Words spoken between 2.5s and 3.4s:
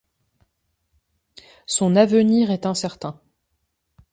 incertain.